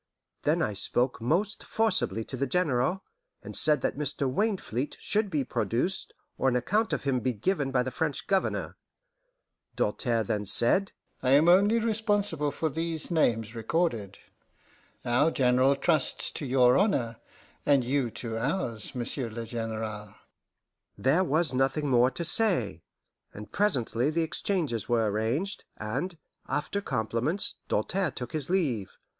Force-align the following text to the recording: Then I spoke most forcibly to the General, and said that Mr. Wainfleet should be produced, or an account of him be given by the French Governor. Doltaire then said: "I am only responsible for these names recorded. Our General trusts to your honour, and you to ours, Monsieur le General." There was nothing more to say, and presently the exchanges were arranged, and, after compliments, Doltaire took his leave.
Then 0.41 0.63
I 0.63 0.73
spoke 0.73 1.21
most 1.21 1.63
forcibly 1.63 2.23
to 2.23 2.35
the 2.35 2.47
General, 2.47 3.03
and 3.43 3.55
said 3.55 3.81
that 3.81 3.99
Mr. 3.99 4.27
Wainfleet 4.27 4.95
should 4.99 5.29
be 5.29 5.43
produced, 5.43 6.15
or 6.39 6.49
an 6.49 6.55
account 6.55 6.91
of 6.91 7.03
him 7.03 7.19
be 7.19 7.33
given 7.33 7.69
by 7.69 7.83
the 7.83 7.91
French 7.91 8.25
Governor. 8.25 8.77
Doltaire 9.75 10.23
then 10.23 10.45
said: 10.45 10.93
"I 11.21 11.29
am 11.33 11.47
only 11.47 11.77
responsible 11.77 12.49
for 12.49 12.67
these 12.67 13.11
names 13.11 13.53
recorded. 13.53 14.17
Our 15.05 15.29
General 15.29 15.75
trusts 15.75 16.31
to 16.31 16.47
your 16.47 16.79
honour, 16.79 17.17
and 17.63 17.83
you 17.85 18.09
to 18.09 18.37
ours, 18.39 18.95
Monsieur 18.95 19.29
le 19.29 19.45
General." 19.45 20.15
There 20.97 21.23
was 21.23 21.53
nothing 21.53 21.87
more 21.87 22.09
to 22.09 22.25
say, 22.25 22.81
and 23.35 23.51
presently 23.51 24.09
the 24.09 24.23
exchanges 24.23 24.89
were 24.89 25.05
arranged, 25.11 25.63
and, 25.77 26.17
after 26.49 26.81
compliments, 26.81 27.57
Doltaire 27.69 28.09
took 28.09 28.31
his 28.31 28.49
leave. 28.49 28.97